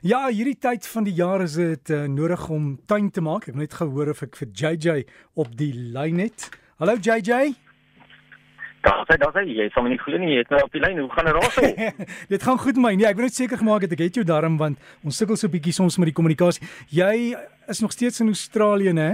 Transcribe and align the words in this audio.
Ja, 0.00 0.30
hierdie 0.32 0.56
tyd 0.56 0.86
van 0.88 1.04
die 1.04 1.12
jaar 1.12 1.42
is 1.44 1.58
dit 1.60 1.90
uh, 1.92 2.06
nodig 2.08 2.46
om 2.48 2.70
tuin 2.88 3.10
te 3.12 3.20
maak. 3.20 3.44
Ek 3.44 3.52
het 3.52 3.58
net 3.60 3.74
gehoor 3.76 4.08
of 4.14 4.22
ek 4.24 4.38
vir 4.38 4.48
JJ 4.56 4.94
op 5.36 5.50
die 5.58 5.74
lyn 5.76 6.22
het. 6.22 6.46
Hallo 6.80 6.94
JJ. 6.96 7.50
Daar 8.80 9.02
sê 9.04 9.18
daar 9.20 9.34
sê 9.36 9.44
jy 9.44 9.66
sê 9.68 9.82
my 9.84 9.92
nie 9.92 10.00
glo 10.00 10.16
nie, 10.16 10.30
jy 10.32 10.38
het 10.40 10.54
nou 10.54 10.62
op 10.64 10.72
die 10.72 10.80
lyn. 10.80 11.02
Hoe 11.04 11.12
gaan 11.12 11.28
dit 11.28 11.36
raak? 11.36 11.98
dit 12.32 12.48
gaan 12.48 12.62
goed 12.62 12.80
met 12.80 12.86
my. 12.86 12.94
Nee, 12.96 13.10
ek 13.10 13.20
wil 13.20 13.28
net 13.28 13.36
seker 13.36 13.60
gemaak 13.60 13.84
het 13.84 13.92
ek 13.92 14.06
het 14.06 14.22
jou 14.22 14.24
darm 14.24 14.56
want 14.62 14.80
ons 15.04 15.20
sukkel 15.20 15.36
so 15.36 15.52
bietjie 15.52 15.76
soms 15.76 16.00
met 16.00 16.14
die 16.14 16.16
kommunikasie. 16.16 16.64
Jy 16.88 17.36
is 17.68 17.84
nog 17.84 17.92
steeds 17.92 18.24
in 18.24 18.32
Australië, 18.32 18.96
né? 18.96 19.10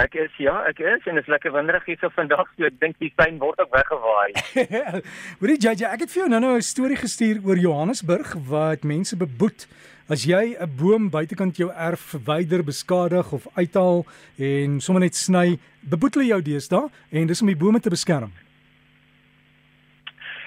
Ek 0.00 0.14
is 0.16 0.36
ja, 0.40 0.54
ek 0.70 0.78
is 0.80 1.04
en 1.04 1.18
dit 1.18 1.24
is 1.24 1.28
lekker 1.28 1.52
winderig 1.52 1.84
hier 1.84 1.98
so 2.00 2.08
vandag. 2.16 2.48
So 2.56 2.64
ek 2.64 2.78
dink 2.80 2.96
die 3.02 3.10
tuin 3.20 3.36
word 3.42 3.60
ook 3.60 3.72
weggewaai. 3.74 4.32
Hoorie 5.42 5.58
JJ, 5.60 5.90
ek 5.90 6.06
het 6.06 6.12
vir 6.14 6.22
jou 6.22 6.28
nou-nou 6.32 6.54
'n 6.56 6.64
storie 6.64 6.96
gestuur 6.96 7.42
oor 7.44 7.60
Johannesburg 7.60 8.32
wat 8.48 8.86
mense 8.88 9.16
beboet 9.16 9.66
as 10.08 10.24
jy 10.24 10.56
'n 10.56 10.70
boom 10.80 11.10
buitekant 11.10 11.56
jou 11.56 11.68
erf 11.68 12.00
verwyder, 12.16 12.64
beskadig 12.64 13.32
of 13.32 13.46
uithaal 13.56 14.06
en 14.38 14.80
sommer 14.80 15.04
net 15.04 15.14
sny, 15.14 15.58
beboet 15.84 16.14
hulle 16.14 16.32
jou 16.32 16.40
deesdae 16.40 16.88
en 17.12 17.26
dis 17.26 17.42
om 17.42 17.52
die 17.52 17.56
bome 17.56 17.80
te 17.80 17.90
beskerm. 17.90 18.32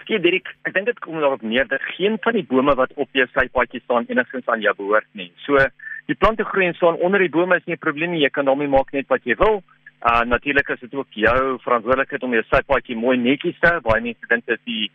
Ja, 0.07 0.17
Dirk, 0.21 0.49
ek 0.65 0.73
dink 0.73 0.85
dit 0.85 0.99
kom 1.01 1.17
daarop 1.17 1.41
neer 1.41 1.65
dat 1.67 1.81
geen 1.97 2.17
van 2.21 2.33
die 2.33 2.45
bome 2.45 2.75
wat 2.75 2.91
op 2.95 3.09
jou 3.13 3.25
sypaadjie 3.33 3.81
staan 3.81 4.05
enigstens 4.09 4.45
aan 4.47 4.61
jou 4.61 4.73
behoort 4.77 5.07
nie. 5.13 5.31
So 5.45 5.57
die 6.09 6.15
plante 6.15 6.43
groei 6.45 6.67
en 6.67 6.75
staan 6.77 6.99
onder 7.01 7.19
die 7.19 7.29
bome 7.29 7.55
is 7.57 7.65
nie 7.65 7.75
'n 7.75 7.85
probleem 7.85 8.11
nie. 8.11 8.21
Jy 8.21 8.29
kan 8.29 8.45
daarmee 8.45 8.67
maak 8.67 8.91
net 8.91 9.07
wat 9.07 9.23
jy 9.23 9.35
wil. 9.35 9.63
Uh 10.01 10.21
natuurlik 10.21 10.69
is 10.69 10.79
dit 10.79 10.93
ook 10.93 11.07
jou 11.09 11.57
verantwoordelikheid 11.61 12.23
om 12.23 12.33
jou 12.33 12.43
sypaadjie 12.43 12.95
mooi 12.95 13.17
netjies 13.17 13.59
te 13.59 13.67
hou. 13.67 13.81
Baie 13.81 14.01
mense 14.01 14.27
dink 14.29 14.45
dit 14.45 14.57
is 14.57 14.63
die 14.65 14.91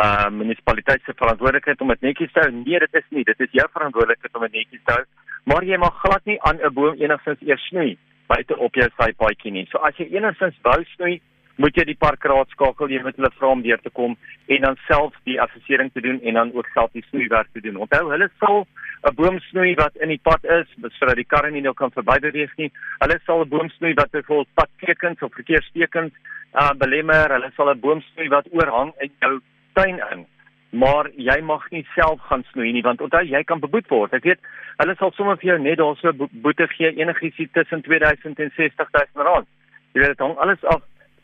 uh 0.00 0.30
munisipaliteit 0.30 1.02
se 1.04 1.12
verantwoordelikheid 1.16 1.80
om 1.80 1.88
dit 1.88 2.00
netjies 2.00 2.32
te 2.32 2.40
hou. 2.40 2.50
Nee, 2.50 2.78
dit 2.78 2.94
is 2.94 3.08
nie. 3.10 3.24
Dit 3.24 3.40
is 3.40 3.52
jou 3.52 3.68
verantwoordelikheid 3.72 4.34
om 4.34 4.42
dit 4.42 4.52
netjies 4.52 4.84
te 4.84 4.92
hou. 4.92 5.04
Maar 5.44 5.64
jy 5.64 5.76
mag 5.76 6.00
glad 6.00 6.24
nie 6.24 6.42
aan 6.42 6.58
'n 6.62 6.72
boom 6.72 6.94
enigstens 6.94 7.40
eers 7.40 7.66
snoei 7.68 7.98
buite 8.26 8.58
op 8.58 8.74
jou 8.74 8.88
sypaadjie 8.96 9.52
nie. 9.52 9.66
So 9.70 9.78
as 9.78 9.96
jy 9.96 10.08
enigstens 10.16 10.56
wou 10.62 10.80
snoei, 10.94 11.20
moet 11.56 11.76
jy 11.76 11.84
die 11.84 11.98
parkraad 11.98 12.50
skakel, 12.54 12.90
jy 12.90 13.02
moet 13.04 13.18
hulle 13.20 13.30
vra 13.38 13.50
om 13.54 13.62
deur 13.62 13.80
te 13.82 13.92
kom 13.94 14.16
en 14.46 14.66
dan 14.66 14.78
self 14.88 15.14
die 15.28 15.40
assessering 15.40 15.92
te 15.92 16.02
doen 16.04 16.20
en 16.22 16.34
dan 16.40 16.52
ook 16.54 16.66
self 16.74 16.90
die 16.92 17.04
snoeiwerk 17.10 17.52
te 17.52 17.60
doen. 17.60 17.76
Onthou, 17.76 18.10
hulle 18.10 18.30
sal 18.42 18.66
'n 19.04 19.14
boom 19.14 19.38
snoei 19.50 19.74
wat 19.74 19.96
in 19.96 20.08
die 20.08 20.20
pad 20.22 20.44
is, 20.44 20.68
sodat 20.98 21.16
die 21.16 21.28
karre 21.28 21.50
nie 21.50 21.60
nou 21.60 21.74
kan 21.74 21.92
verbybeweeg 21.92 22.52
nie. 22.56 22.70
Hulle 23.02 23.18
sal 23.26 23.42
'n 23.42 23.48
boom 23.48 23.68
snoei 23.76 23.94
wat 23.94 24.10
byvoorbeeld 24.10 24.54
padtekens 24.54 25.22
of 25.22 25.32
verkeerstekens 25.32 26.12
uh 26.54 26.72
belemmer. 26.78 27.32
Hulle 27.36 27.50
sal 27.56 27.70
'n 27.70 27.80
boom 27.80 28.00
snoei 28.00 28.28
wat 28.28 28.46
oorhang 28.52 28.92
in 29.00 29.10
jou 29.20 29.40
tuin 29.74 30.00
in. 30.12 30.26
Maar 30.70 31.10
jy 31.16 31.40
mag 31.42 31.70
nie 31.70 31.86
self 31.94 32.20
gaan 32.20 32.44
snoei 32.52 32.72
nie 32.72 32.82
want 32.82 33.00
onthou 33.00 33.22
jy 33.22 33.44
kan 33.44 33.60
beboet 33.60 33.88
word. 33.88 34.14
Ek 34.14 34.24
weet 34.24 34.40
hulle 34.78 34.94
sal 34.96 35.12
sommer 35.12 35.36
vir 35.36 35.50
jou 35.52 35.58
net 35.58 35.78
daarso 35.78 36.12
boete 36.32 36.66
gee 36.68 36.96
enigiets 36.96 37.52
tussen 37.52 37.82
2000 37.82 38.38
en 38.40 38.50
60000 38.56 39.26
rand. 39.26 39.46
Jy 39.92 40.00
weet 40.00 40.16
dit 40.16 40.18
hang 40.18 40.36
alles 40.38 40.64
af 40.64 40.82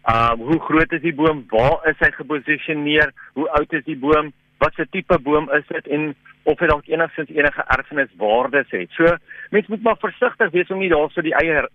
Uh 0.08 0.32
hoe 0.36 0.60
groot 0.60 0.92
is 0.92 1.02
die 1.02 1.14
boom? 1.14 1.44
Waar 1.48 1.88
is 1.90 1.98
hy 2.00 2.08
geposisioneer? 2.10 3.12
Hoe 3.36 3.48
oud 3.58 3.72
is 3.72 3.84
die 3.84 3.98
boom? 3.98 4.32
Wat 4.58 4.74
se 4.74 4.86
tipe 4.90 5.18
boom 5.20 5.50
is 5.52 5.66
dit 5.68 5.86
en 5.86 6.14
of 6.50 6.60
hy 6.62 6.68
dalk 6.70 6.88
enigstens 6.90 7.30
enige 7.30 7.64
erfeniswaardes 7.76 8.72
het. 8.74 8.90
So 8.96 9.16
mens 9.54 9.68
moet 9.70 9.82
maar 9.86 9.98
versigtig 10.02 10.50
wees 10.54 10.70
om 10.70 10.80
nie 10.82 10.90
daarso 10.92 11.22
die 11.22 11.34
eie 11.38 11.66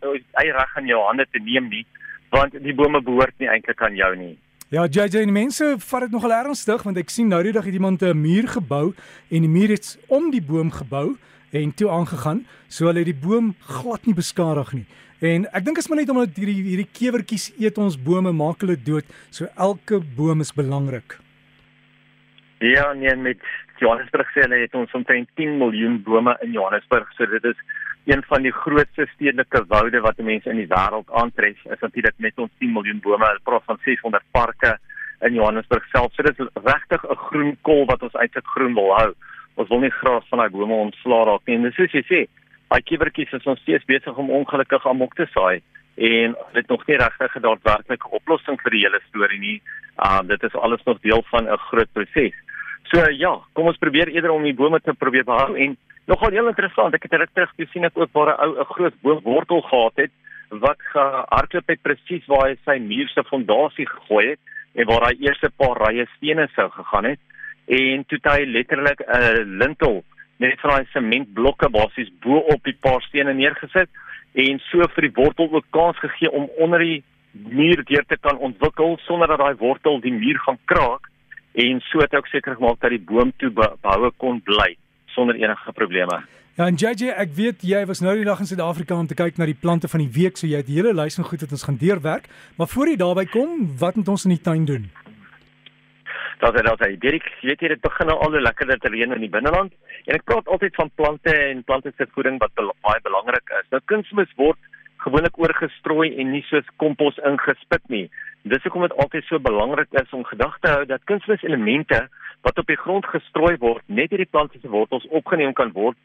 eie 0.41 0.55
reg 0.55 0.75
in 0.81 0.89
jou 0.91 1.03
hande 1.07 1.27
te 1.31 1.41
neem 1.43 1.69
nie, 1.71 1.85
want 2.35 2.57
die 2.63 2.75
bome 2.75 3.01
behoort 3.01 3.35
nie 3.39 3.51
eintlik 3.51 3.81
aan 3.81 3.95
jou 3.95 4.11
nie. 4.19 4.35
Ja, 4.73 4.87
JJ, 4.89 5.21
die 5.29 5.31
mense 5.31 5.75
vat 5.77 6.07
dit 6.07 6.15
nogal 6.15 6.33
ernstig 6.39 6.83
want 6.83 6.97
ek 6.97 7.13
sien 7.13 7.29
nou 7.31 7.43
die 7.45 7.53
dag 7.55 7.67
het 7.67 7.77
iemand 7.77 8.01
'n 8.03 8.17
muur 8.17 8.47
gebou 8.57 8.93
en 9.31 9.41
die 9.45 9.53
muur 9.57 9.69
het 9.77 9.97
om 10.07 10.31
die 10.31 10.41
boom 10.41 10.71
gebou 10.71 11.15
en 11.51 11.73
toe 11.73 11.89
aangegaan, 11.89 12.45
so 12.67 12.87
hulle 12.87 12.99
het 13.05 13.13
die 13.13 13.27
boom 13.27 13.55
glad 13.59 14.05
nie 14.05 14.15
beskadig 14.15 14.73
nie. 14.73 14.85
En 15.21 15.45
ek 15.53 15.65
dink 15.65 15.77
as 15.77 15.87
maar 15.87 15.97
net 15.97 16.09
omdat 16.09 16.35
hierdie 16.35 16.63
hierdie 16.63 16.89
kewertjies 16.91 17.53
eet 17.59 17.77
ons 17.77 17.95
bome, 17.95 18.31
maak 18.31 18.59
hulle 18.61 18.75
dood, 18.75 19.05
so 19.29 19.47
elke 19.55 20.01
boom 20.17 20.41
is 20.41 20.51
belangrik. 20.51 21.19
Ja, 22.59 22.93
nee, 22.93 23.15
met 23.15 23.39
Johannesburg 23.79 24.29
sê 24.33 24.45
hulle 24.45 24.61
het 24.61 24.75
ons 24.75 24.93
omtrent 24.93 25.29
10 25.35 25.57
miljoen 25.57 26.01
bome 26.03 26.37
in 26.41 26.51
Johannesburg, 26.51 27.11
so 27.17 27.25
dit 27.25 27.43
is 27.43 27.59
een 28.05 28.23
van 28.29 28.41
die 28.41 28.53
grootste 28.53 29.07
stedelike 29.13 29.65
woude 29.67 30.01
wat 30.01 30.17
mense 30.17 30.49
in 30.49 30.61
die 30.61 30.69
wêreld 30.69 31.09
aantref. 31.11 31.57
Is 31.65 31.81
natuurlik 31.81 32.17
met 32.17 32.37
ons 32.37 32.51
10 32.59 32.73
miljoen 32.73 32.99
bome, 33.01 33.25
hulle 33.25 33.43
praat 33.43 33.63
van 33.65 33.79
600 33.83 34.23
parke 34.31 34.77
in 35.21 35.33
Johannesburg 35.33 35.85
self. 35.91 36.13
So 36.13 36.23
dit 36.23 36.39
is 36.39 36.51
regtig 36.63 37.03
'n 37.03 37.23
groen 37.27 37.57
kol 37.61 37.85
wat 37.85 38.03
ons 38.03 38.13
eintlik 38.13 38.45
groen 38.45 38.73
wil 38.73 38.93
hou 38.97 39.13
ons 39.55 39.69
wil 39.71 39.83
nie 39.83 39.93
graag 40.01 40.25
van 40.29 40.41
daai 40.41 40.51
bome 40.53 40.75
ontsla 40.87 41.23
raak 41.29 41.47
nie. 41.47 41.57
En 41.57 41.67
dis 41.67 41.77
soos 41.77 41.95
jy 41.95 42.03
sê, 42.07 42.21
daai 42.71 42.81
kiewertjies 42.89 43.33
is 43.37 43.47
ons 43.51 43.61
steeds 43.63 43.87
besig 43.89 44.17
om 44.21 44.33
ongelukkig 44.41 44.87
amok 44.89 45.15
te 45.19 45.27
saai 45.33 45.61
en 45.95 46.33
dit 46.57 46.71
nog 46.71 46.81
nie 46.87 46.97
regtig 46.99 47.35
'n 47.35 47.45
daadwerklike 47.45 48.09
oplossing 48.11 48.59
vir 48.61 48.71
die 48.71 48.83
hele 48.83 48.99
storie 49.07 49.39
nie. 49.39 49.61
Uh 49.95 50.21
dit 50.27 50.43
is 50.43 50.55
alles 50.55 50.83
nog 50.83 50.99
deel 50.99 51.23
van 51.31 51.47
'n 51.47 51.57
groot 51.69 51.91
proses. 51.93 52.35
So 52.91 53.01
ja, 53.17 53.33
kom 53.53 53.71
ons 53.71 53.81
probeer 53.81 54.11
eerder 54.13 54.31
om 54.31 54.43
die 54.45 54.53
bome 54.53 54.79
te 54.79 54.93
probeer 54.93 55.25
behou 55.25 55.55
en 55.57 55.77
nogal 56.05 56.35
heel 56.37 56.47
interessant, 56.51 56.93
ek 56.93 57.07
het 57.07 57.17
reg 57.17 57.31
terug 57.33 57.53
gesien 57.57 57.87
ek 57.87 57.97
ook 57.97 58.11
waar 58.13 58.35
'n 58.35 58.41
ou 58.45 58.51
'n 58.61 58.73
groot 58.73 58.95
boomwortel 59.01 59.61
gehad 59.61 59.95
het 59.95 60.11
wat 60.49 60.77
gehardloop 60.93 61.67
het 61.67 61.81
presies 61.81 62.25
waar 62.27 62.49
hy 62.49 62.55
sy 62.65 62.77
muur 62.79 63.07
se 63.09 63.23
fondasie 63.23 63.87
gegooi 63.87 64.27
het 64.29 64.39
en 64.75 64.85
waar 64.85 65.07
hy 65.09 65.15
eerste 65.25 65.49
paar 65.57 65.77
rye 65.87 66.05
stene 66.17 66.47
sou 66.55 66.69
gegaan 66.69 67.05
het 67.05 67.19
en 67.65 68.05
toe 68.05 68.19
het 68.21 68.31
hy 68.31 68.45
letterlik 68.45 69.01
'n 69.01 69.57
lintel 69.57 70.03
net 70.37 70.59
van 70.59 70.69
daai 70.69 70.85
sementblokke 70.93 71.69
basies 71.69 72.11
bo 72.21 72.37
op 72.37 72.63
die 72.63 72.77
paar 72.79 73.01
stene 73.01 73.33
neergesit 73.33 73.89
en 74.33 74.59
so 74.59 74.87
vir 74.95 75.01
die 75.07 75.15
wortel 75.15 75.49
ook 75.51 75.65
kans 75.71 75.97
gegee 75.99 76.31
om 76.31 76.49
onder 76.57 76.79
die 76.79 77.03
muur 77.31 77.83
deur 77.83 78.05
te 78.07 78.17
kan 78.17 78.37
ontwikkel 78.37 78.97
sonder 79.07 79.27
dat 79.27 79.39
daai 79.39 79.55
wortel 79.55 79.99
die 79.99 80.13
muur 80.13 80.39
gaan 80.39 80.59
kraak 80.65 81.09
en 81.55 81.81
so 81.89 82.03
het 82.03 82.15
ook 82.15 82.27
seker 82.27 82.55
gemaak 82.55 82.79
dat 82.83 82.93
die 82.93 83.01
boom 83.01 83.31
toe 83.41 83.51
behoue 83.55 84.11
kon 84.17 84.41
bly 84.43 84.75
sonder 85.15 85.35
enige 85.35 85.71
probleme. 85.71 86.21
Ja, 86.55 86.67
en 86.67 86.75
JJ, 86.79 87.11
ek 87.19 87.33
weet 87.35 87.63
jy 87.67 87.81
was 87.87 87.99
nou 87.99 88.13
die 88.15 88.27
dag 88.27 88.39
in 88.39 88.47
Suid-Afrika 88.47 88.95
om 88.95 89.07
te 89.07 89.15
kyk 89.15 89.37
na 89.37 89.47
die 89.47 89.57
plante 89.59 89.89
van 89.91 89.99
die 89.99 90.11
week, 90.11 90.37
so 90.39 90.47
jy 90.47 90.61
het 90.61 90.69
die 90.69 90.77
hele 90.79 90.93
lys 90.95 91.19
van 91.19 91.27
goed 91.27 91.43
wat 91.43 91.51
ons 91.51 91.65
gaan 91.67 91.79
deurwerk. 91.81 92.29
Maar 92.55 92.71
voor 92.71 92.91
jy 92.91 92.95
daarby 93.01 93.25
kom, 93.31 93.65
wat 93.79 93.99
moet 93.99 94.13
ons 94.13 94.23
in 94.27 94.37
die 94.37 94.43
tuin 94.43 94.65
doen? 94.65 94.87
dat 96.39 96.55
dit 96.55 96.67
altyd 96.69 97.01
Dirk, 97.01 97.27
jy 97.41 97.49
weet 97.49 97.63
jy 97.63 97.71
dit 97.73 97.81
begin 97.83 98.09
nou 98.11 98.17
al 98.21 98.35
hoe 98.35 98.43
lekkerder 98.43 98.79
te 98.81 98.91
reën 98.91 99.13
in 99.15 99.23
die 99.23 99.31
binneland 99.31 99.73
en 100.05 100.17
ek 100.17 100.25
praat 100.29 100.49
altyd 100.51 100.75
van 100.77 100.91
plante 100.99 101.33
en 101.33 101.63
plante 101.67 101.93
se 101.95 102.07
voeding 102.13 102.39
wat 102.41 102.53
baie 102.55 103.01
belangrik 103.05 103.53
is. 103.59 103.67
Nou 103.71 103.81
kunsmis 103.91 104.33
word 104.41 104.59
gewoonlik 105.05 105.37
oorgestrooi 105.37 106.09
en 106.19 106.31
nie 106.33 106.43
soos 106.49 106.67
kompos 106.81 107.17
ingespit 107.29 107.83
nie. 107.93 108.05
Dis 108.49 108.63
hoekom 108.65 108.85
dit 108.87 108.97
altyd 109.01 109.25
so 109.29 109.39
belangrik 109.39 109.93
is 110.01 110.13
om 110.17 110.25
gedagte 110.25 110.71
hou 110.71 110.83
dat 110.89 111.05
kunsmis 111.09 111.45
elemente 111.45 112.07
wat 112.45 112.59
op 112.61 112.67
die 112.69 112.77
grond 112.77 113.05
gestrooi 113.09 113.55
word, 113.61 113.85
net 113.87 114.11
hierdie 114.13 114.29
plante 114.29 114.59
se 114.61 114.69
wortels 114.69 115.05
opgeneem 115.09 115.53
kan 115.57 115.73
word 115.77 115.97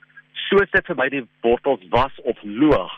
soos 0.48 0.70
dit 0.72 0.86
verby 0.88 1.08
die 1.12 1.24
wortels 1.44 1.82
was 1.94 2.14
of 2.28 2.38
loog. 2.42 2.92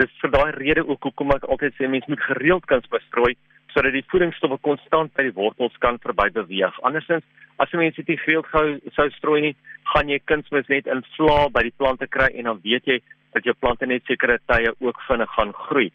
Dis 0.00 0.12
vir 0.20 0.32
daai 0.32 0.50
rede 0.56 0.84
ook 0.84 1.08
hoekom 1.08 1.32
ek 1.36 1.46
altyd 1.48 1.76
sê 1.76 1.88
mense 1.88 2.10
moet 2.12 2.24
gereeld 2.28 2.66
kunsmis 2.70 3.04
strooi 3.10 3.34
sodat 3.72 3.92
die 3.92 4.04
voedingsstowwe 4.08 4.56
konstant 4.64 5.12
by 5.16 5.26
die 5.26 5.34
wortels 5.36 5.74
kan 5.84 5.98
verby 6.00 6.30
beweeg. 6.32 6.76
Andersins, 6.88 7.24
as 7.60 7.72
jy 7.72 7.80
mense 7.82 8.04
dit 8.08 8.20
gereeld 8.22 8.48
gou 8.48 8.64
sou 8.96 9.06
strooi 9.18 9.40
nie, 9.44 9.56
gaan 9.92 10.08
jy 10.08 10.16
kunsmis 10.24 10.68
net 10.72 10.88
in 10.88 11.02
vla 11.16 11.50
by 11.52 11.66
die 11.66 11.74
plante 11.76 12.08
kry 12.08 12.30
en 12.32 12.48
dan 12.48 12.62
weet 12.64 12.88
jy 12.88 12.96
dat 13.36 13.44
jou 13.44 13.54
plante 13.60 13.86
net 13.86 14.04
sekere 14.08 14.38
tye 14.50 14.72
ook 14.80 15.00
vinnig 15.08 15.30
gaan 15.36 15.52
groei. 15.68 15.90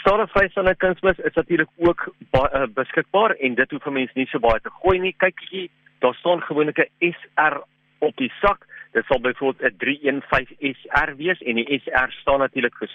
Stadigvrystellende 0.00 0.76
kunsmis 0.76 1.18
is 1.18 1.34
natuurlik 1.34 1.68
ook 1.88 2.06
uh, 2.06 2.66
beskikbaar 2.74 3.36
en 3.40 3.56
dit 3.58 3.70
hoef 3.70 3.82
vir 3.88 3.96
mense 3.98 4.18
nie 4.18 4.28
so 4.30 4.42
baie 4.44 4.60
te 4.62 4.72
gooi 4.82 4.98
nie. 5.00 5.14
Kyk 5.24 5.40
hier, 5.50 5.68
daar 6.04 6.14
staan 6.20 6.44
gewoonlik 6.48 6.78
'n 6.78 7.12
SR 7.12 7.62
op 7.98 8.16
die 8.16 8.32
sak. 8.40 8.66
Dit 8.92 9.04
sal 9.08 9.20
byvoorbeeld 9.20 9.72
'n 9.72 9.76
315 9.78 10.56
SR 10.60 11.16
wees 11.16 11.40
en 11.42 11.54
die 11.54 11.80
SR 11.80 12.12
staan 12.20 12.38
natuurlik 12.38 12.76
vir 12.78 12.90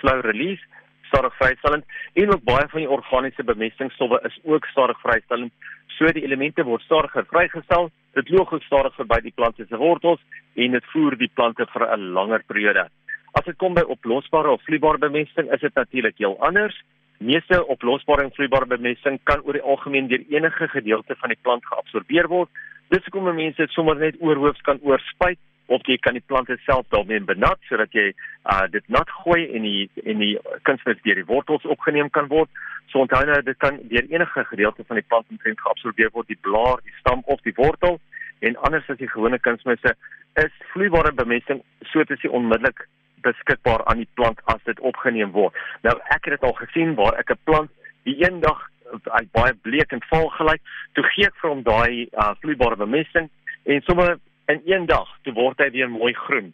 slow 0.00 0.20
release 0.20 0.64
stadig 1.06 1.36
vrystellend 1.36 1.84
en 2.12 2.32
ook 2.32 2.44
baie 2.44 2.68
van 2.68 2.80
die 2.80 2.90
organiese 2.90 3.44
bemestingsstowwe 3.44 4.20
is 4.22 4.38
ook 4.42 4.64
stadig 4.66 5.00
vrystellend. 5.00 5.52
So 5.86 6.12
die 6.12 6.24
elemente 6.24 6.64
word 6.64 6.82
stadiger 6.82 7.24
vrygestel. 7.30 7.90
Dit 8.12 8.28
loop 8.28 8.52
ook 8.52 8.62
stadig 8.62 8.94
verby 8.94 9.20
die 9.20 9.32
plante 9.34 9.66
se 9.68 9.76
wortels 9.76 10.20
en 10.54 10.70
dit 10.70 10.84
voer 10.92 11.16
die 11.16 11.30
plante 11.34 11.66
vir 11.72 11.86
'n 11.96 12.12
langer 12.18 12.42
periode. 12.46 12.88
As 13.36 13.44
dit 13.44 13.56
kom 13.60 13.74
by 13.76 13.82
oplosbare 13.92 14.48
of 14.48 14.62
vloeibare 14.64 14.96
bemesting, 15.02 15.50
is 15.52 15.60
dit 15.60 15.74
natuurlik 15.76 16.16
heel 16.22 16.38
anders. 16.46 16.76
Meeste 17.20 17.58
oplosbare 17.74 18.24
en 18.24 18.30
vloeibare 18.32 18.68
bemesting 18.70 19.18
kan 19.28 19.42
oor 19.44 19.58
die 19.58 19.66
algemeen 19.72 20.08
deur 20.08 20.24
enige 20.32 20.68
gedeelte 20.72 21.16
van 21.20 21.34
die 21.34 21.42
plant 21.44 21.66
geabsorbeer 21.68 22.30
word. 22.32 22.48
Dis 22.94 23.04
hoekom 23.04 23.28
mense 23.28 23.60
dit 23.60 23.76
sommer 23.76 24.00
net 24.00 24.16
oorhoofs 24.24 24.64
kan 24.64 24.80
oorspuit 24.88 25.40
of 25.68 25.84
jy 25.90 25.98
kan 26.00 26.16
die 26.16 26.24
plante 26.24 26.56
self 26.64 26.88
daarmee 26.94 27.20
benat 27.28 27.60
sodat 27.68 27.92
jy 27.92 28.06
uh, 28.14 28.64
dit 28.72 28.88
nat 28.88 29.10
gooi 29.20 29.42
en 29.58 29.68
die 29.68 29.84
en 30.06 30.22
die 30.22 30.32
kunsmis 30.64 31.00
deur 31.04 31.20
die 31.20 31.28
wortels 31.28 31.68
opgeneem 31.76 32.08
kan 32.16 32.32
word. 32.32 32.48
So 32.88 33.04
onthou 33.04 33.20
nou 33.28 33.40
dit 33.44 33.60
kan 33.60 33.82
deur 33.92 34.12
enige 34.16 34.48
gedeelte 34.48 34.86
van 34.88 35.02
die 35.02 35.08
plant 35.10 35.28
omtrent 35.28 35.60
geabsorbeer 35.60 36.14
word, 36.16 36.32
die 36.32 36.40
blaar, 36.48 36.80
die 36.86 37.00
stam 37.02 37.26
of 37.26 37.44
die 37.44 37.56
wortel 37.60 38.00
en 38.46 38.56
anders 38.64 38.88
as 38.88 39.02
die 39.02 39.12
gewone 39.12 39.40
kunsmisse 39.44 39.96
is 40.40 40.60
vloeibare 40.72 41.12
bemesting 41.12 41.60
soos 41.92 42.08
dit 42.08 42.30
onmiddellik 42.30 42.86
beskikbaar 43.26 43.84
aan 43.90 44.02
die 44.04 44.12
plant 44.18 44.40
as 44.52 44.62
dit 44.70 44.80
opgeneem 44.80 45.34
word. 45.34 45.54
Nou 45.86 45.96
ek 46.14 46.28
het 46.28 46.36
dit 46.36 46.48
al 46.48 46.56
gesien 46.62 46.94
waar 47.00 47.18
ek 47.20 47.34
'n 47.34 47.44
plant 47.44 47.70
die 48.08 48.18
eendag 48.22 48.62
hy 48.92 49.24
baie 49.34 49.54
bleek 49.66 49.92
en 49.92 50.02
vaal 50.10 50.28
gelyk, 50.38 50.62
toe 50.94 51.04
gee 51.14 51.26
ek 51.26 51.38
vir 51.42 51.50
hom 51.50 51.62
daai 51.66 52.06
uh, 52.06 52.34
vloeibare 52.42 52.78
bemesting 52.78 53.28
en 53.66 53.82
sommer 53.86 54.18
in 54.52 54.62
een 54.64 54.86
dag 54.86 55.08
toe 55.24 55.34
word 55.34 55.58
hy 55.58 55.70
weer 55.74 55.90
mooi 55.90 56.12
groen. 56.26 56.52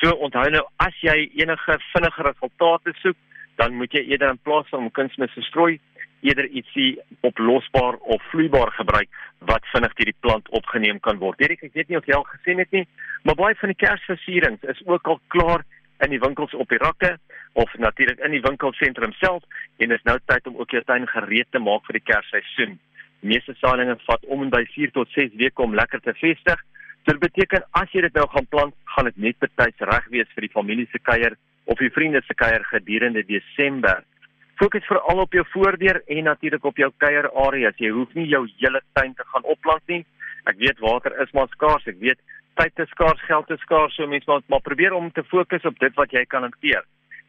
So 0.00 0.14
onthou 0.26 0.46
nou 0.50 0.64
as 0.82 0.96
jy 1.04 1.16
enige 1.40 1.78
vinnige 1.92 2.22
resultate 2.26 2.94
soek, 3.02 3.18
dan 3.60 3.76
moet 3.78 3.92
jy 3.94 4.02
eerder 4.08 4.32
in 4.32 4.40
plaas 4.42 4.70
van 4.72 4.90
kunsmis 4.96 5.34
te 5.36 5.44
strooi, 5.46 5.78
eerder 6.24 6.48
ietsie 6.48 6.96
oplosbaar 7.28 7.98
of 8.16 8.22
vloeibaar 8.32 8.72
gebruik 8.78 9.10
wat 9.44 9.66
vinnig 9.74 9.92
deur 9.98 10.08
die 10.08 10.22
plant 10.24 10.48
opgeneem 10.56 11.00
kan 11.04 11.20
word. 11.20 11.38
Hierdie 11.38 11.60
ek 11.60 11.76
weet 11.76 11.92
nie 11.92 12.00
of 12.00 12.08
jy 12.08 12.16
al 12.16 12.26
gesien 12.32 12.62
het 12.62 12.72
nie, 12.72 12.86
maar 13.28 13.36
baie 13.38 13.58
van 13.60 13.72
die 13.74 13.80
kersversierings 13.82 14.64
is 14.72 14.80
ook 14.88 15.12
al 15.12 15.20
klaar 15.34 15.66
in 16.04 16.14
die 16.14 16.22
winkels 16.22 16.54
op 16.54 16.68
die 16.68 16.80
rakke 16.82 17.16
of 17.52 17.72
natuurlik 17.78 18.20
in 18.26 18.34
die 18.34 18.42
winkelsentrum 18.44 19.12
self 19.20 19.42
en 19.82 19.94
is 19.96 20.04
nou 20.08 20.16
tyd 20.30 20.46
om 20.50 20.58
ook 20.60 20.74
jou 20.74 20.82
tuin 20.84 21.06
gereed 21.08 21.50
te 21.50 21.62
maak 21.62 21.86
vir 21.88 21.98
die 21.98 22.06
kersseisoen. 22.10 22.78
Meeste 23.24 23.54
saailinge 23.60 23.96
vat 24.06 24.24
om 24.28 24.42
en 24.44 24.52
by 24.52 24.64
4 24.74 24.92
tot 24.96 25.10
6 25.16 25.36
weke 25.40 25.62
om 25.62 25.74
lekker 25.74 26.02
te 26.04 26.14
vestig. 26.20 26.60
Dit 27.08 27.20
beteken 27.20 27.64
as 27.80 27.92
jy 27.92 28.04
dit 28.06 28.16
nou 28.18 28.26
gaan 28.32 28.48
plant, 28.52 28.74
gaan 28.94 29.08
dit 29.10 29.20
net 29.28 29.38
betyds 29.44 29.86
reg 29.90 30.08
wees 30.12 30.30
vir 30.34 30.46
die 30.46 30.54
familie 30.54 30.88
se 30.92 31.00
kuier 31.00 31.36
of 31.64 31.80
die 31.80 31.92
vriende 31.92 32.20
se 32.26 32.36
kuier 32.36 32.64
gedurende 32.68 33.24
Desember. 33.28 34.02
Fokus 34.60 34.86
veral 34.86 35.24
op 35.24 35.32
jou 35.34 35.44
voordeur 35.52 36.02
en 36.06 36.24
natuurlik 36.28 36.64
op 36.64 36.76
jou 36.78 36.90
kuierareas. 37.02 37.78
Jy 37.80 37.90
hoef 37.96 38.12
nie 38.14 38.28
jou 38.30 38.44
hele 38.60 38.80
tuin 38.94 39.14
te 39.18 39.26
gaan 39.32 39.46
opplant 39.50 39.82
nie. 39.90 40.04
Ek 40.46 40.60
weet 40.60 40.82
water 40.84 41.16
is 41.24 41.32
maar 41.34 41.48
skaars. 41.56 41.86
Ek 41.90 41.98
weet 42.00 42.20
tyd 42.54 42.78
is 42.78 42.90
skaars, 42.94 43.22
geld 43.26 43.50
is 43.50 43.60
skaars, 43.60 43.94
so 43.94 44.06
mense 44.06 44.30
moet 44.30 44.48
maar 44.48 44.60
probeer 44.60 44.92
om 44.92 45.10
te 45.12 45.24
fokus 45.24 45.64
op 45.64 45.78
dit 45.78 45.94
wat 45.94 46.12
jy 46.12 46.24
kan 46.24 46.42
hanteer. 46.42 46.84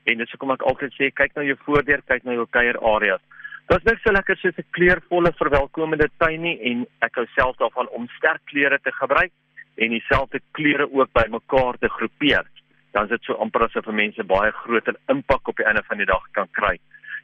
En 0.06 0.18
dis 0.18 0.32
hoekom 0.32 0.54
ek 0.54 0.66
altyd 0.70 0.94
sê 0.94 1.10
kyk 1.14 1.36
na 1.36 1.44
jou 1.48 1.58
voordeur, 1.66 2.04
kyk 2.06 2.24
na 2.26 2.38
jou 2.38 2.46
kuierareas. 2.58 3.24
Dit 3.66 3.80
is 3.82 3.88
net 3.90 4.02
so 4.04 4.14
lekker 4.14 4.38
soos 4.38 4.58
'n 4.62 4.72
kleurvolle 4.78 5.32
verwelkomende 5.42 6.10
tuin 6.22 6.42
nie 6.42 6.58
en 6.70 6.86
ek 7.02 7.16
hou 7.16 7.26
self 7.36 7.58
daarvan 7.58 7.88
om 7.98 8.08
sterk 8.18 8.42
kleure 8.46 8.78
te 8.80 8.92
gebruik 8.92 9.32
en 9.78 9.90
dieselfde 9.90 10.40
kleure 10.52 10.86
ook 10.94 11.10
bymekaar 11.14 11.78
te 11.80 11.90
groepeer. 11.90 12.46
Dan 12.94 13.04
is 13.04 13.10
dit 13.10 13.24
so 13.24 13.34
amper 13.34 13.64
asof 13.64 13.86
mense 13.86 14.24
baie 14.24 14.52
groter 14.52 14.96
impak 15.08 15.48
op 15.48 15.58
die 15.58 15.66
einde 15.66 15.84
van 15.88 15.98
die 15.98 16.06
dag 16.06 16.24
kan 16.32 16.48
kry. 16.52 16.78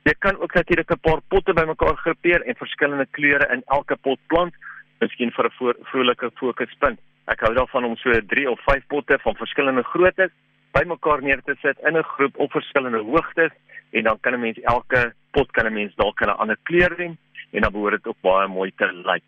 Jy 0.04 0.14
kan 0.20 0.38
ook 0.42 0.54
natuurlik 0.54 0.92
'n 0.92 1.00
paar 1.00 1.22
potte 1.30 1.54
bymekaar 1.54 1.96
groepeer 1.96 2.42
en 2.42 2.56
verskillende 2.56 3.06
kleure 3.12 3.48
in 3.54 3.62
elke 3.68 3.96
pot 3.96 4.20
plant, 4.28 4.54
miskien 5.02 5.32
vir 5.32 5.46
'n 5.46 5.74
vroulike 5.92 6.32
fokuspunt. 6.40 7.00
Ek 7.28 7.40
hou 7.40 7.54
daarvan 7.54 7.86
om 7.86 7.96
so 7.98 8.12
3 8.12 8.50
of 8.50 8.60
5 8.66 8.88
potte 8.88 9.18
van 9.24 9.36
verskillende 9.36 9.84
groottes 9.84 10.32
bymekaar 10.72 11.22
neer 11.22 11.42
te 11.46 11.56
sit 11.62 11.78
in 11.88 11.98
'n 11.98 12.04
groep 12.04 12.38
op 12.38 12.52
verskillende 12.52 13.04
hoogtes 13.04 13.52
en 13.92 14.04
dan 14.04 14.20
kan 14.20 14.34
'n 14.34 14.40
mens 14.40 14.60
elke 14.60 15.14
pot 15.32 15.52
kan 15.52 15.66
'n 15.66 15.74
mens 15.74 15.96
dalk 15.96 16.22
'n 16.22 16.30
ander 16.30 16.58
kleur 16.64 16.94
hê 16.98 17.16
en 17.52 17.62
dan 17.62 17.72
behoort 17.72 18.04
dit 18.04 18.08
ook 18.08 18.22
baie 18.22 18.48
mooi 18.48 18.72
te 18.76 18.88
lyk. 18.94 19.24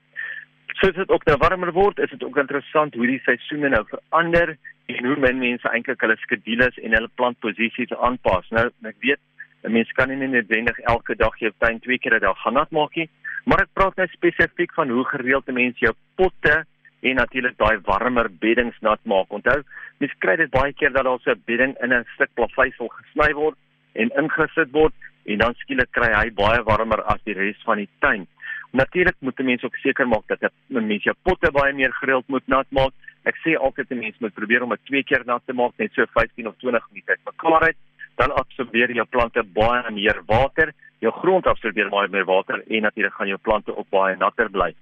Soos 0.67 0.95
dit 0.95 1.09
ook 1.09 1.25
nou 1.25 1.37
warmer 1.37 1.71
word, 1.71 1.99
is 1.99 2.09
dit 2.09 2.23
ook 2.23 2.37
interessant 2.37 2.93
hoe 2.93 3.07
die 3.07 3.21
seisoene 3.25 3.69
nou 3.69 3.83
verander 3.87 4.57
en 4.85 5.05
hoe 5.05 5.15
men 5.15 5.37
mense 5.37 5.69
eintlik 5.69 6.01
hulle 6.01 6.15
skedules 6.17 6.77
en 6.77 6.93
hulle 6.93 7.09
plantposisies 7.15 7.93
aanpas. 7.93 8.49
Nou 8.49 8.69
ek 8.83 8.95
weet 8.99 9.19
'n 9.63 9.71
mens 9.71 9.91
kan 9.91 10.09
nie 10.09 10.27
noodwendig 10.27 10.79
elke 10.79 11.15
dag 11.15 11.37
jou 11.39 11.51
tuin 11.57 11.79
twee 11.79 11.99
keer 11.99 12.15
'n 12.15 12.19
dag 12.19 12.37
gaan 12.41 12.53
nat 12.53 12.71
maak 12.71 12.95
nie, 12.95 13.09
maar 13.43 13.61
ek 13.61 13.73
praat 13.73 13.95
nou 13.95 14.07
spesifiek 14.07 14.73
van 14.73 14.89
hoe 14.89 15.05
gereeld 15.05 15.47
'n 15.47 15.53
mens 15.53 15.79
jou 15.79 15.93
potte 16.15 16.65
en 17.01 17.15
natuurlik 17.15 17.57
daai 17.57 17.79
warmer 17.85 18.29
beddings 18.39 18.79
nat 18.81 18.99
maak. 19.03 19.31
Onthou, 19.31 19.61
mens 19.99 20.13
kry 20.19 20.35
dit 20.35 20.51
baie 20.51 20.73
keer 20.73 20.91
dat 20.91 21.03
daar 21.03 21.19
so 21.19 21.31
'n 21.31 21.43
bedding 21.45 21.75
in 21.83 21.93
'n 21.93 22.05
stuk 22.15 22.29
plaveisel 22.33 22.87
gesny 22.87 23.33
word 23.33 23.57
en 23.93 24.09
ingesit 24.21 24.71
word 24.71 24.93
en 25.25 25.37
dan 25.37 25.53
skielik 25.53 25.91
kry 25.91 26.11
hy 26.13 26.29
baie 26.31 26.63
warmer 26.63 27.01
as 27.03 27.21
die 27.23 27.33
res 27.33 27.59
van 27.65 27.77
die 27.77 27.89
tuin. 27.99 28.27
Natuurlik 28.71 29.15
moet 29.19 29.39
'n 29.39 29.45
mens 29.45 29.63
ook 29.63 29.75
seker 29.75 30.07
maak 30.07 30.27
dat 30.27 30.41
'n 30.43 30.87
mens 30.87 31.03
jou 31.03 31.15
potte 31.23 31.51
baie 31.51 31.73
meer 31.73 31.93
gereeld 31.93 32.27
moet 32.27 32.47
nat 32.47 32.67
maak. 32.69 32.93
Ek 33.23 33.35
sê 33.45 33.55
altyd 33.55 33.91
'n 33.91 33.99
mens 33.99 34.19
moet 34.19 34.33
probeer 34.33 34.63
om 34.63 34.69
dit 34.69 34.85
twee 34.85 35.03
keer 35.03 35.23
nat 35.25 35.41
te 35.45 35.53
maak 35.53 35.73
net 35.77 35.93
so 35.93 36.05
15 36.05 36.47
of 36.47 36.55
20 36.57 36.87
minute 36.91 37.09
uitmekaar 37.09 37.61
uit. 37.61 37.77
Dan 38.15 38.31
absorbeer 38.31 38.91
jou 38.91 39.05
plante 39.05 39.43
baie 39.43 39.91
meer 39.91 40.21
water. 40.25 40.73
Jou 40.99 41.11
grond 41.11 41.47
absorbeer 41.47 41.89
baie 41.89 42.09
meer 42.09 42.25
water 42.25 42.63
en 42.67 42.81
natuurlik 42.81 43.13
gaan 43.13 43.27
jou 43.27 43.39
plante 43.41 43.77
ook 43.77 43.89
baie 43.89 44.15
natter 44.15 44.49
bly. 44.49 44.73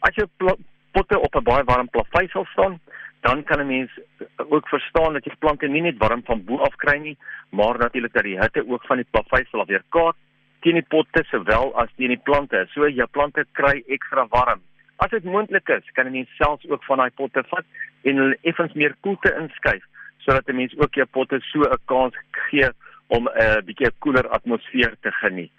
As 0.00 0.14
jou 0.14 0.28
potte 0.92 1.18
op 1.18 1.36
'n 1.36 1.44
baie 1.44 1.64
warm 1.64 1.88
plaveisel 1.88 2.44
staan, 2.44 2.80
dan 3.20 3.44
kan 3.44 3.60
'n 3.60 3.66
mens 3.66 3.90
ook 4.36 4.68
verstaan 4.68 5.12
dat 5.12 5.24
jy 5.24 5.32
plante 5.38 5.66
nie 5.68 5.82
net 5.82 5.98
warm 5.98 6.22
van 6.24 6.44
bo 6.44 6.56
af 6.56 6.76
kry 6.76 6.98
nie, 6.98 7.16
maar 7.50 7.78
natuurlik 7.78 8.12
dat 8.12 8.22
die 8.22 8.40
hitte 8.40 8.68
ook 8.68 8.86
van 8.86 8.96
die 8.96 9.06
plaveisel 9.10 9.60
af 9.60 9.66
weer 9.66 9.82
kaat 9.88 10.16
teen 10.60 10.74
die 10.74 10.86
potte 10.88 11.24
sowel 11.30 11.72
as 11.76 11.90
teen 11.96 12.08
die 12.08 12.24
plante. 12.24 12.66
So 12.72 12.88
jou 12.88 13.06
plante 13.06 13.44
kry 13.52 13.82
ekstra 13.86 14.26
warm. 14.28 14.60
As 14.96 15.10
dit 15.10 15.24
moontlik 15.24 15.68
is, 15.68 15.90
kan 15.92 16.06
'n 16.06 16.12
mens 16.12 16.36
selfs 16.36 16.68
ook 16.68 16.84
van 16.84 16.98
daai 16.98 17.10
potte 17.10 17.44
vat 17.48 17.64
en 18.02 18.16
hulle 18.16 18.38
effens 18.42 18.72
meer 18.72 18.94
koelte 19.00 19.34
inskuif 19.40 19.84
sodat 20.28 20.48
'n 20.48 20.56
mens 20.56 20.76
ook 20.76 20.94
jou 20.94 21.06
potte 21.06 21.40
so 21.40 21.60
'n 21.60 21.80
kans 21.84 22.14
gee 22.30 22.68
om 23.06 23.24
'n 23.24 23.40
uh, 23.42 23.60
bietjie 23.64 23.86
'n 23.86 23.98
koeler 23.98 24.28
atmosfeer 24.28 24.92
te 25.00 25.10
geniet. 25.10 25.52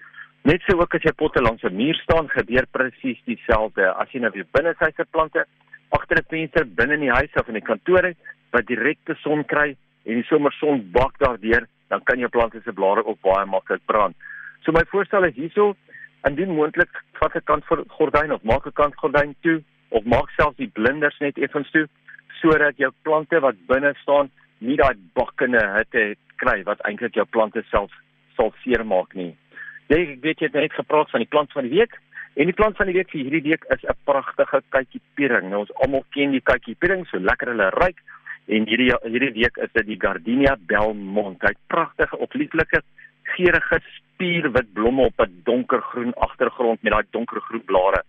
Net 0.44 0.62
so 0.62 0.78
ook 0.78 0.94
as 0.94 1.02
jy 1.02 1.12
potte 1.12 1.42
langs 1.42 1.64
'n 1.64 1.76
muur 1.76 1.96
staan, 1.96 2.30
gebeur 2.30 2.66
presies 2.72 3.20
dieselfde. 3.26 3.94
As 3.94 4.12
jy 4.12 4.20
nou 4.20 4.32
weer 4.32 4.46
binne 4.52 4.76
sy 4.80 4.92
se 4.96 5.06
plante 5.12 5.46
agter 5.90 6.18
'n 6.18 6.30
venster 6.30 6.66
binne 6.66 6.94
in 6.94 7.00
die 7.08 7.18
huis 7.20 7.34
of 7.34 7.48
in 7.48 7.54
die 7.54 7.70
kantoor 7.72 8.14
wat 8.52 8.68
direkte 8.68 9.16
son 9.16 9.44
kry 9.46 9.76
en 10.06 10.14
die 10.14 10.24
somerson 10.24 10.92
bak 10.92 11.18
daardeur, 11.18 11.68
dan 11.90 12.04
kan 12.04 12.20
jou 12.20 12.30
plante 12.30 12.62
se 12.64 12.72
blare 12.72 13.06
ook 13.06 13.22
baie 13.22 13.46
maklik 13.46 13.82
brand. 13.86 14.16
So 14.62 14.72
my 14.72 14.84
voorstel 14.86 15.24
is 15.24 15.36
hierso, 15.36 15.76
indien 16.28 16.56
moontlik, 16.56 16.90
vat 17.20 17.36
'n 17.36 17.44
kant 17.44 17.66
vir 17.66 17.84
gordyn 17.88 18.32
of 18.32 18.44
maak 18.44 18.66
'n 18.66 18.72
kant 18.74 18.96
gordyn 18.96 19.36
toe 19.42 19.64
of 19.90 20.04
maak 20.06 20.30
selfs 20.30 20.58
die 20.58 20.72
blinders 20.74 21.20
net 21.20 21.38
effens 21.38 21.72
toe 21.72 21.88
sodat 22.42 22.78
jou 22.78 22.92
plante 23.02 23.40
wat 23.40 23.56
binne 23.68 23.94
staan 24.02 24.30
nie 24.60 24.78
daai 24.80 24.96
bakkende 25.18 25.62
hitte 25.76 26.16
kry 26.42 26.64
wat 26.68 26.82
eintlik 26.88 27.16
jou 27.16 27.26
plante 27.26 27.64
self 27.70 27.92
sal 28.36 28.54
seermaak 28.64 29.16
nie. 29.16 29.34
Jy 29.90 30.20
weet 30.24 30.40
jy 30.40 30.48
het 30.48 30.60
net 30.60 30.78
gepraat 30.78 31.10
van 31.12 31.24
die 31.24 31.32
plant 31.32 31.52
van 31.56 31.68
die 31.68 31.80
week 31.80 31.98
en 32.36 32.48
die 32.48 32.56
plant 32.56 32.78
van 32.78 32.88
die 32.88 32.96
week 32.96 33.10
vir 33.12 33.24
hierdie 33.24 33.48
week 33.50 33.66
is 33.76 33.84
'n 33.84 33.98
pragtige 34.06 34.62
kykie 34.70 35.02
piering. 35.16 35.50
Nou 35.50 35.66
ons 35.66 35.76
almal 35.84 36.06
ken 36.16 36.32
die 36.32 36.46
kykie 36.52 36.76
piering, 36.76 37.06
so 37.08 37.20
lekker 37.20 37.52
hulle 37.54 37.70
ryk 37.82 37.98
en 38.48 38.66
hierdie 38.66 38.94
hierdie 39.04 39.34
week 39.42 39.58
is 39.58 39.72
dit 39.74 39.86
die 39.88 40.00
Gardenia 40.00 40.56
Belmont. 40.60 41.42
Hy't 41.42 41.58
pragtige 41.68 42.18
of 42.18 42.34
lieflike 42.34 42.82
geurende 43.36 43.80
spierwit 43.98 44.74
blomme 44.74 45.02
op 45.02 45.20
'n 45.22 45.42
donkergroen 45.44 46.14
agtergrond 46.14 46.82
met 46.82 46.94
daai 46.94 47.06
donkergroen 47.12 47.64
blare. 47.66 48.04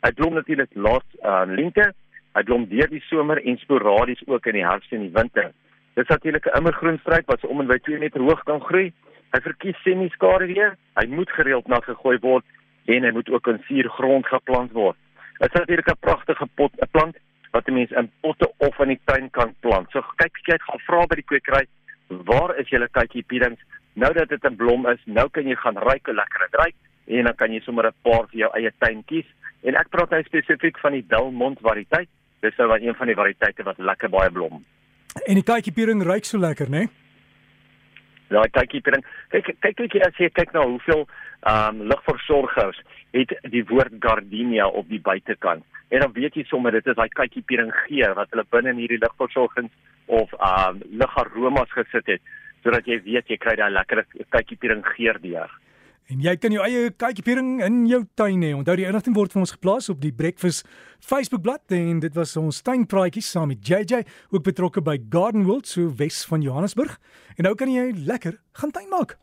Hy 0.00 0.12
blom 0.12 0.34
natuurlik 0.34 0.70
laat 0.74 1.04
uh, 1.22 1.42
lente, 1.46 1.92
hy 2.34 2.42
blom 2.42 2.68
deur 2.68 2.88
die 2.88 3.02
somer 3.10 3.42
en 3.44 3.58
sporadies 3.58 4.22
ook 4.26 4.46
in 4.46 4.52
die 4.52 4.66
herfs 4.66 4.90
en 4.90 5.00
die 5.00 5.12
winter. 5.12 5.52
Dit 5.94 6.04
is 6.04 6.10
natuurlik 6.10 6.46
'n 6.46 6.56
immergroen 6.56 6.98
struik 6.98 7.26
wat 7.26 7.40
so 7.40 7.46
om 7.46 7.60
en 7.60 7.66
by 7.66 7.78
2 7.78 7.98
meter 7.98 8.20
hoog 8.20 8.42
kan 8.42 8.60
groei. 8.60 8.92
Hy 9.30 9.40
verkies 9.40 9.82
semi-skare 9.82 10.46
weer. 10.46 10.76
Hy 10.94 11.06
moet 11.06 11.30
gereeld 11.30 11.66
nat 11.66 11.84
gegooi 11.84 12.18
word 12.18 12.44
en 12.84 13.02
hy 13.02 13.10
moet 13.10 13.30
ook 13.30 13.46
in 13.46 13.62
suurgrond 13.66 14.26
geplant 14.26 14.72
word. 14.72 14.96
Dit 15.38 15.52
is 15.54 15.58
natuurlik 15.58 15.90
'n 15.90 16.00
pragtige 16.00 16.46
pot, 16.54 16.72
'n 16.80 16.90
plant 16.90 17.16
wat 17.50 17.68
'n 17.68 17.74
mens 17.74 17.90
in 17.90 18.10
potte 18.20 18.52
of 18.56 18.78
in 18.78 18.88
die 18.88 19.00
tuin 19.04 19.30
kan 19.30 19.54
plant. 19.60 19.90
So 19.90 20.00
kyk 20.16 20.32
kyk 20.32 20.52
uit 20.52 20.62
gaan 20.62 20.80
vra 20.86 21.06
by 21.06 21.14
die 21.14 21.30
kwekery, 21.30 21.66
waar 22.08 22.58
is 22.58 22.68
julle 22.68 22.88
kykie 22.88 23.22
pierings? 23.22 23.60
Nou 23.92 24.12
dat 24.12 24.28
dit 24.28 24.44
in 24.44 24.56
blom 24.56 24.86
is, 24.86 25.00
nou 25.04 25.28
kan 25.28 25.46
jy 25.46 25.54
gaan 25.54 25.78
ryk 25.78 26.08
en 26.08 26.14
lekker 26.14 26.48
ryk 26.50 26.74
en 27.06 27.24
dan 27.24 27.34
kan 27.34 27.52
jy 27.52 27.60
sommer 27.60 27.86
'n 27.86 27.94
paar 28.02 28.26
vir 28.28 28.38
jou 28.38 28.50
eie 28.54 28.72
tuin 28.78 29.04
kies. 29.04 29.26
En 29.62 29.74
ek 29.74 29.88
praat 29.88 30.10
nou 30.10 30.22
spesifiek 30.22 30.78
van 30.78 30.92
die 30.92 31.06
Delmont 31.06 31.58
variëteit. 31.60 32.08
Dis 32.40 32.56
nou 32.56 32.78
een 32.80 32.94
van 32.94 33.06
die 33.06 33.16
variëteite 33.16 33.62
wat 33.62 33.78
lekker 33.78 34.08
baie 34.08 34.30
blom. 34.30 34.64
En 35.26 35.34
die 35.34 35.46
kykie 35.46 35.72
piering 35.72 36.02
ryk 36.06 36.24
so 36.24 36.38
lekker, 36.38 36.70
né? 36.70 36.86
Nee? 36.86 37.00
daai 38.30 38.50
kykiepering. 38.54 39.04
Kyk 39.32 39.50
kyk 39.62 39.76
kyk 39.76 39.96
as 40.06 40.18
jy 40.18 40.30
kyk 40.30 40.54
na 40.54 40.64
hoeveel 40.66 41.06
ehm 41.40 41.80
um, 41.80 41.86
ligversorgers 41.90 42.78
het 43.16 43.32
die 43.52 43.64
woord 43.66 43.96
gardenia 44.04 44.68
op 44.68 44.88
die 44.88 45.00
buitekant. 45.02 45.64
En 45.90 46.04
dan 46.04 46.12
weet 46.14 46.36
jy 46.38 46.44
sommer 46.46 46.72
dit 46.76 46.86
is 46.86 46.98
daai 46.98 47.08
kykiepering 47.08 47.72
geur 47.86 48.14
wat 48.18 48.30
hulle 48.30 48.46
binne 48.54 48.74
in 48.74 48.82
hierdie 48.82 49.00
ligversorgings 49.02 49.72
of 50.06 50.34
ehm 50.38 50.76
um, 50.76 50.84
ligaromas 51.02 51.74
gesit 51.74 52.14
het 52.14 52.36
sodat 52.62 52.86
jy 52.86 53.00
weet 53.06 53.32
jy 53.32 53.40
kry 53.40 53.56
daai 53.58 53.72
lekker 53.72 54.04
kykiepering 54.36 54.84
geur 54.94 55.18
deur. 55.22 55.50
En 56.10 56.18
jy 56.18 56.32
kan 56.42 56.50
jou 56.50 56.62
eie 56.66 56.88
kykiepering 56.98 57.60
in 57.62 57.84
jou 57.86 58.00
tuin 58.18 58.42
hê. 58.42 58.50
Onthou 58.56 58.74
die 58.80 58.86
inligting 58.88 59.14
word 59.14 59.30
vir 59.30 59.44
ons 59.44 59.52
geplaas 59.54 59.86
op 59.92 60.00
die 60.02 60.10
Breakfast 60.10 60.66
Facebook 60.98 61.44
bladsy 61.44 61.78
en 61.78 62.00
dit 62.02 62.18
was 62.18 62.34
ons 62.40 62.58
tuinpraatjies 62.66 63.30
saam 63.30 63.52
met 63.52 63.62
JJ, 63.62 64.02
ook 64.34 64.42
betrokke 64.48 64.82
by 64.82 64.98
Garden 65.06 65.46
World 65.46 65.70
so 65.70 65.86
Wes 66.02 66.24
van 66.26 66.42
Johannesburg. 66.42 66.98
En 67.38 67.46
nou 67.46 67.54
kan 67.54 67.70
jy 67.70 67.92
lekker 67.94 68.40
gaan 68.58 68.74
tuin 68.74 68.90
maak. 68.90 69.20